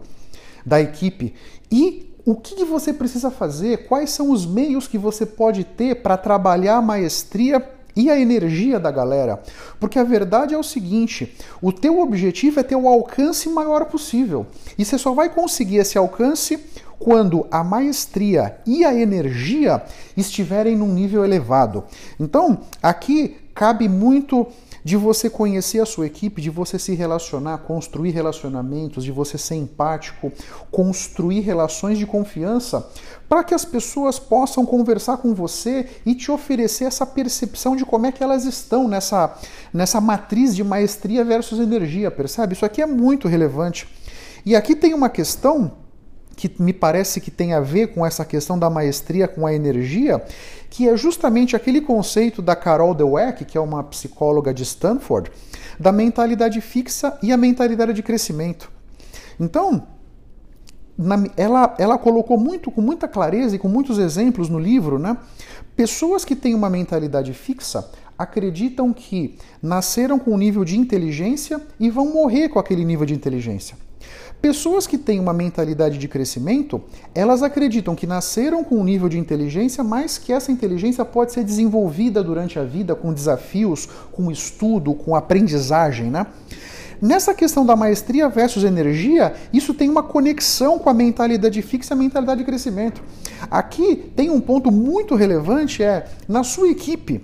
da 0.66 0.80
equipe 0.80 1.34
e 1.72 2.14
o 2.26 2.36
que 2.36 2.64
você 2.64 2.94
precisa 2.94 3.30
fazer, 3.30 3.88
quais 3.88 4.12
são 4.12 4.32
os 4.32 4.46
meios 4.46 4.88
que 4.88 4.98
você 4.98 5.26
pode 5.26 5.64
ter 5.64 5.96
para 5.96 6.16
trabalhar 6.16 6.78
a 6.78 6.82
maestria 6.82 7.60
e 7.96 8.10
a 8.10 8.20
energia 8.20 8.80
da 8.80 8.92
galera. 8.92 9.42
Porque 9.80 10.00
a 10.00 10.04
verdade 10.04 10.54
é 10.54 10.58
o 10.58 10.64
seguinte: 10.64 11.36
o 11.62 11.72
teu 11.72 12.00
objetivo 12.00 12.60
é 12.60 12.64
ter 12.64 12.76
o 12.76 12.88
alcance 12.88 13.50
maior 13.50 13.86
possível. 13.86 14.46
E 14.78 14.86
você 14.86 14.98
só 14.98 15.14
vai 15.14 15.30
conseguir 15.30 15.78
esse 15.78 15.98
alcance 15.98 16.60
quando 17.00 17.46
a 17.52 17.64
maestria 17.64 18.58
e 18.66 18.86
a 18.86 18.94
energia 18.94 19.84
estiverem 20.16 20.76
num 20.76 20.94
nível 20.94 21.26
elevado. 21.26 21.84
Então, 22.20 22.62
aqui 22.82 23.36
cabe 23.54 23.90
muito 23.90 24.48
de 24.84 24.98
você 24.98 25.30
conhecer 25.30 25.80
a 25.80 25.86
sua 25.86 26.06
equipe, 26.06 26.42
de 26.42 26.50
você 26.50 26.78
se 26.78 26.94
relacionar, 26.94 27.60
construir 27.60 28.12
relacionamentos, 28.12 29.04
de 29.04 29.12
você 29.12 29.38
ser 29.38 29.56
empático, 29.56 30.32
construir 30.70 31.40
relações 31.42 31.98
de 31.98 32.06
confiança, 32.06 32.88
para 33.30 33.44
que 33.44 33.54
as 33.54 33.64
pessoas 33.64 34.20
possam 34.20 34.66
conversar 34.66 35.18
com 35.18 35.34
você 35.34 35.88
e 36.06 36.14
te 36.14 36.32
oferecer 36.32 36.86
essa 36.86 37.06
percepção 37.06 37.76
de 37.76 37.86
como 37.86 38.06
é 38.06 38.12
que 38.12 38.24
elas 38.24 38.46
estão 38.46 38.88
nessa, 38.88 39.36
nessa 39.74 40.02
matriz 40.02 40.56
de 40.56 40.64
maestria 40.64 41.24
versus 41.24 41.60
energia, 41.60 42.12
percebe? 42.12 42.54
Isso 42.54 42.66
aqui 42.66 42.82
é 42.82 42.86
muito 42.86 43.28
relevante. 43.28 43.88
E 44.46 44.56
aqui 44.56 44.76
tem 44.76 44.94
uma 44.94 45.10
questão 45.10 45.83
que 46.36 46.52
me 46.60 46.74
parece 46.74 47.22
que 47.22 47.32
tem 47.32 47.54
a 47.54 47.60
ver 47.60 47.94
com 47.94 48.06
essa 48.06 48.26
questão 48.26 48.58
da 48.58 48.70
maestria 48.70 49.28
com 49.28 49.46
a 49.46 49.54
energia, 49.54 50.24
que 50.70 50.90
é 50.90 50.98
justamente 50.98 51.56
aquele 51.56 51.82
conceito 51.82 52.42
da 52.42 52.56
Carol 52.56 52.94
Dweck, 52.94 53.46
que 53.46 53.58
é 53.58 53.62
uma 53.62 53.84
psicóloga 53.84 54.54
de 54.54 54.64
Stanford, 54.64 55.32
da 55.80 55.92
mentalidade 55.92 56.60
fixa 56.62 57.18
e 57.22 57.32
a 57.32 57.38
mentalidade 57.38 57.94
de 57.94 58.02
crescimento. 58.02 58.72
Então, 59.40 59.88
na, 60.98 61.24
ela, 61.36 61.76
ela 61.78 61.98
colocou 61.98 62.38
muito, 62.38 62.72
com 62.72 62.82
muita 62.82 63.08
clareza 63.08 63.56
e 63.56 63.60
com 63.60 63.68
muitos 63.68 63.98
exemplos 63.98 64.50
no 64.50 64.60
livro, 64.60 65.00
né? 65.00 65.18
Pessoas 65.76 66.24
que 66.24 66.36
têm 66.36 66.54
uma 66.54 66.70
mentalidade 66.70 67.34
fixa 67.34 67.90
acreditam 68.18 68.94
que 68.94 69.38
nasceram 69.62 70.20
com 70.20 70.32
um 70.32 70.38
nível 70.38 70.64
de 70.64 70.78
inteligência 70.78 71.62
e 71.80 71.90
vão 71.90 72.14
morrer 72.14 72.50
com 72.50 72.60
aquele 72.60 72.86
nível 72.86 73.06
de 73.06 73.14
inteligência. 73.14 73.76
Pessoas 74.44 74.86
que 74.86 74.98
têm 74.98 75.22
uma 75.22 75.32
mentalidade 75.32 75.98
de 75.98 76.06
crescimento, 76.06 76.82
elas 77.16 77.42
acreditam 77.42 77.96
que 77.96 78.06
nasceram 78.06 78.62
com 78.62 78.76
um 78.76 78.84
nível 78.84 79.08
de 79.08 79.18
inteligência, 79.18 79.84
mas 79.86 80.18
que 80.18 80.34
essa 80.34 80.52
inteligência 80.52 81.06
pode 81.06 81.32
ser 81.32 81.46
desenvolvida 81.46 82.22
durante 82.22 82.60
a 82.60 82.64
vida 82.66 82.94
com 82.94 83.14
desafios, 83.14 83.88
com 84.12 84.30
estudo, 84.30 84.94
com 84.94 85.16
aprendizagem, 85.16 86.12
né? 86.12 86.28
Nessa 87.02 87.34
questão 87.34 87.66
da 87.66 87.76
maestria 87.76 88.30
versus 88.30 88.64
energia, 88.66 89.34
isso 89.52 89.74
tem 89.74 89.90
uma 89.90 90.04
conexão 90.04 90.78
com 90.78 90.90
a 90.90 90.94
mentalidade 90.94 91.62
fixa 91.62 91.94
e 91.94 91.96
a 91.96 91.98
mentalidade 91.98 92.40
de 92.40 92.46
crescimento. 92.46 93.02
Aqui 93.50 93.96
tem 94.14 94.30
um 94.30 94.40
ponto 94.40 94.72
muito 94.72 95.16
relevante 95.16 95.82
é 95.84 96.06
na 96.28 96.44
sua 96.44 96.70
equipe, 96.70 97.22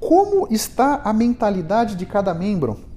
como 0.00 0.46
está 0.50 1.00
a 1.04 1.12
mentalidade 1.12 1.96
de 1.96 2.06
cada 2.06 2.32
membro? 2.32 2.88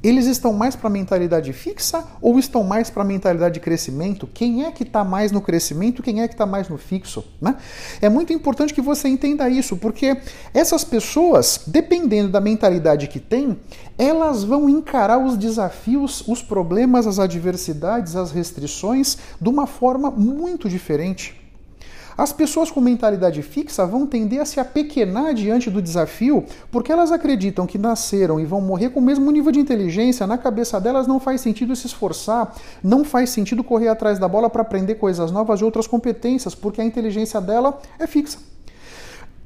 Eles 0.00 0.26
estão 0.26 0.52
mais 0.52 0.76
para 0.76 0.86
a 0.86 0.90
mentalidade 0.90 1.52
fixa 1.52 2.04
ou 2.20 2.38
estão 2.38 2.62
mais 2.62 2.88
para 2.88 3.02
a 3.02 3.06
mentalidade 3.06 3.54
de 3.54 3.60
crescimento? 3.60 4.28
Quem 4.32 4.64
é 4.64 4.70
que 4.70 4.84
está 4.84 5.02
mais 5.02 5.32
no 5.32 5.40
crescimento, 5.40 6.04
quem 6.04 6.22
é 6.22 6.28
que 6.28 6.34
está 6.34 6.46
mais 6.46 6.68
no 6.68 6.78
fixo? 6.78 7.24
Né? 7.40 7.56
É 8.00 8.08
muito 8.08 8.32
importante 8.32 8.72
que 8.72 8.80
você 8.80 9.08
entenda 9.08 9.48
isso, 9.48 9.76
porque 9.76 10.16
essas 10.54 10.84
pessoas, 10.84 11.62
dependendo 11.66 12.28
da 12.28 12.40
mentalidade 12.40 13.08
que 13.08 13.18
têm, 13.18 13.58
elas 13.98 14.44
vão 14.44 14.68
encarar 14.68 15.18
os 15.18 15.36
desafios, 15.36 16.22
os 16.28 16.42
problemas, 16.42 17.04
as 17.04 17.18
adversidades, 17.18 18.14
as 18.14 18.30
restrições 18.30 19.18
de 19.40 19.48
uma 19.48 19.66
forma 19.66 20.12
muito 20.12 20.68
diferente. 20.68 21.47
As 22.18 22.32
pessoas 22.32 22.68
com 22.68 22.80
mentalidade 22.80 23.40
fixa 23.42 23.86
vão 23.86 24.04
tender 24.04 24.40
a 24.40 24.44
se 24.44 24.58
apequenar 24.58 25.32
diante 25.32 25.70
do 25.70 25.80
desafio 25.80 26.44
porque 26.68 26.90
elas 26.90 27.12
acreditam 27.12 27.64
que 27.64 27.78
nasceram 27.78 28.40
e 28.40 28.44
vão 28.44 28.60
morrer 28.60 28.90
com 28.90 28.98
o 28.98 29.02
mesmo 29.02 29.30
nível 29.30 29.52
de 29.52 29.60
inteligência. 29.60 30.26
Na 30.26 30.36
cabeça 30.36 30.80
delas 30.80 31.06
não 31.06 31.20
faz 31.20 31.40
sentido 31.40 31.76
se 31.76 31.86
esforçar, 31.86 32.56
não 32.82 33.04
faz 33.04 33.30
sentido 33.30 33.62
correr 33.62 33.86
atrás 33.86 34.18
da 34.18 34.26
bola 34.26 34.50
para 34.50 34.62
aprender 34.62 34.96
coisas 34.96 35.30
novas 35.30 35.60
e 35.60 35.64
outras 35.64 35.86
competências, 35.86 36.56
porque 36.56 36.80
a 36.80 36.84
inteligência 36.84 37.40
dela 37.40 37.78
é 38.00 38.06
fixa. 38.08 38.38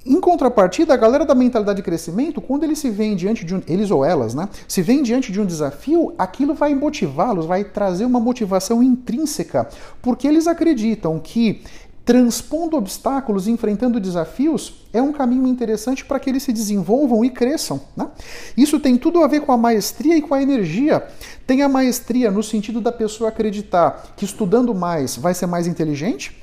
Em 0.05 0.19
contrapartida, 0.19 0.95
a 0.95 0.97
galera 0.97 1.27
da 1.27 1.35
mentalidade 1.35 1.77
de 1.77 1.83
crescimento, 1.83 2.41
quando 2.41 2.65
eles 2.65 2.79
se 2.79 2.89
veem 2.89 3.15
diante 3.15 3.45
de 3.45 3.55
um, 3.55 3.63
eles 3.69 3.91
ou 3.91 4.05
elas, 4.05 4.35
né, 4.35 4.49
se 4.67 4.81
veem 4.81 5.03
diante 5.03 5.31
de 5.31 5.41
um 5.41 5.47
desafio, 5.47 6.13
aquilo 6.19 6.55
vai 6.55 6.75
motivá-los, 6.75 7.47
vai 7.47 7.63
trazer 7.63 8.05
uma 8.05 8.19
motivação 8.19 8.83
intrínseca, 8.83 9.69
porque 10.01 10.27
eles 10.27 10.49
acreditam 10.49 11.21
que 11.21 11.63
transpondo 12.05 12.77
obstáculos, 12.77 13.47
enfrentando 13.47 14.01
desafios, 14.01 14.75
é 14.93 15.01
um 15.01 15.13
caminho 15.13 15.47
interessante 15.47 16.05
para 16.05 16.19
que 16.19 16.29
eles 16.29 16.43
se 16.43 16.53
desenvolvam 16.53 17.25
e 17.25 17.31
cresçam. 17.31 17.81
Né? 17.97 18.09
Isso 18.57 18.81
tem 18.81 18.97
tudo 18.97 19.23
a 19.23 19.29
ver 19.29 19.41
com 19.41 19.53
a 19.53 19.57
maestria 19.57 20.17
e 20.17 20.23
com 20.23 20.35
a 20.35 20.43
energia. 20.43 21.07
Tem 21.47 21.63
a 21.63 21.69
maestria 21.69 22.31
no 22.31 22.43
sentido 22.43 22.81
da 22.81 22.91
pessoa 22.91 23.29
acreditar 23.29 24.15
que 24.17 24.25
estudando 24.25 24.75
mais 24.75 25.17
vai 25.17 25.33
ser 25.33 25.47
mais 25.47 25.67
inteligente. 25.67 26.37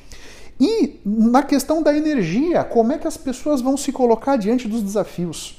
E 0.59 0.99
na 1.05 1.43
questão 1.43 1.81
da 1.81 1.95
energia, 1.95 2.63
como 2.63 2.91
é 2.91 2.97
que 2.97 3.07
as 3.07 3.17
pessoas 3.17 3.61
vão 3.61 3.77
se 3.77 3.91
colocar 3.91 4.35
diante 4.37 4.67
dos 4.67 4.81
desafios? 4.81 5.58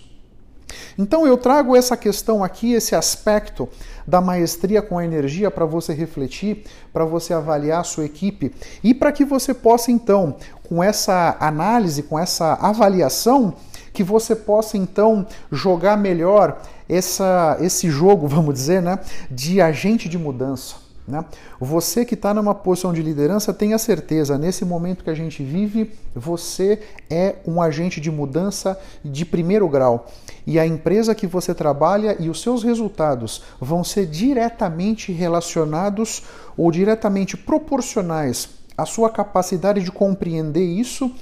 Então 0.98 1.26
eu 1.26 1.36
trago 1.36 1.76
essa 1.76 1.96
questão 1.96 2.44
aqui, 2.44 2.72
esse 2.72 2.94
aspecto 2.94 3.68
da 4.06 4.20
maestria 4.20 4.82
com 4.82 4.98
a 4.98 5.04
energia 5.04 5.50
para 5.50 5.64
você 5.64 5.92
refletir, 5.92 6.64
para 6.92 7.04
você 7.04 7.32
avaliar 7.32 7.80
a 7.80 7.84
sua 7.84 8.04
equipe 8.04 8.52
e 8.82 8.92
para 8.92 9.12
que 9.12 9.24
você 9.24 9.54
possa 9.54 9.90
então, 9.90 10.36
com 10.68 10.82
essa 10.82 11.36
análise, 11.40 12.02
com 12.02 12.18
essa 12.18 12.54
avaliação, 12.54 13.54
que 13.92 14.02
você 14.02 14.36
possa 14.36 14.76
então 14.76 15.26
jogar 15.50 15.96
melhor 15.96 16.60
essa, 16.88 17.56
esse 17.60 17.90
jogo, 17.90 18.26
vamos 18.28 18.54
dizer, 18.54 18.82
né, 18.82 18.98
de 19.30 19.60
agente 19.60 20.08
de 20.08 20.18
mudança. 20.18 20.89
Né? 21.10 21.24
Você 21.58 22.04
que 22.04 22.14
está 22.14 22.32
numa 22.32 22.54
posição 22.54 22.92
de 22.92 23.02
liderança, 23.02 23.52
tenha 23.52 23.78
certeza, 23.78 24.38
nesse 24.38 24.64
momento 24.64 25.02
que 25.02 25.10
a 25.10 25.14
gente 25.14 25.42
vive, 25.42 25.92
você 26.14 26.80
é 27.10 27.36
um 27.46 27.60
agente 27.60 28.00
de 28.00 28.10
mudança 28.10 28.78
de 29.04 29.24
primeiro 29.24 29.68
grau. 29.68 30.06
E 30.46 30.58
a 30.58 30.66
empresa 30.66 31.14
que 31.14 31.26
você 31.26 31.54
trabalha 31.54 32.16
e 32.18 32.28
os 32.28 32.40
seus 32.40 32.62
resultados 32.62 33.42
vão 33.60 33.84
ser 33.84 34.06
diretamente 34.06 35.12
relacionados 35.12 36.22
ou 36.56 36.70
diretamente 36.70 37.36
proporcionais 37.36 38.48
à 38.76 38.86
sua 38.86 39.10
capacidade 39.10 39.82
de 39.82 39.92
compreender 39.92 40.64
isso 40.64 41.12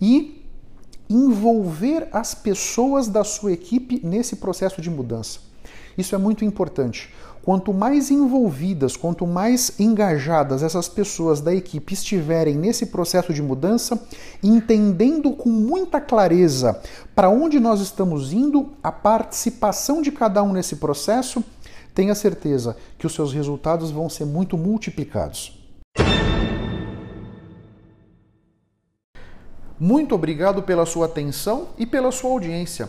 e 0.00 0.44
envolver 1.08 2.08
as 2.12 2.34
pessoas 2.34 3.08
da 3.08 3.24
sua 3.24 3.52
equipe 3.52 4.00
nesse 4.04 4.36
processo 4.36 4.82
de 4.82 4.90
mudança. 4.90 5.40
Isso 5.98 6.14
é 6.14 6.18
muito 6.18 6.44
importante. 6.44 7.12
Quanto 7.42 7.74
mais 7.74 8.10
envolvidas, 8.10 8.96
quanto 8.96 9.26
mais 9.26 9.72
engajadas 9.80 10.62
essas 10.62 10.88
pessoas 10.88 11.40
da 11.40 11.52
equipe 11.52 11.92
estiverem 11.92 12.54
nesse 12.54 12.86
processo 12.86 13.32
de 13.34 13.42
mudança, 13.42 14.00
entendendo 14.42 15.32
com 15.32 15.48
muita 15.48 16.00
clareza 16.00 16.80
para 17.16 17.28
onde 17.28 17.58
nós 17.58 17.80
estamos 17.80 18.32
indo, 18.32 18.70
a 18.82 18.92
participação 18.92 20.00
de 20.00 20.12
cada 20.12 20.42
um 20.42 20.52
nesse 20.52 20.76
processo, 20.76 21.42
tenha 21.94 22.14
certeza 22.14 22.76
que 22.96 23.06
os 23.06 23.14
seus 23.14 23.32
resultados 23.32 23.90
vão 23.90 24.08
ser 24.08 24.24
muito 24.24 24.56
multiplicados. 24.56 25.58
Muito 29.80 30.14
obrigado 30.14 30.62
pela 30.62 30.84
sua 30.84 31.06
atenção 31.06 31.68
e 31.78 31.86
pela 31.86 32.12
sua 32.12 32.30
audiência. 32.30 32.88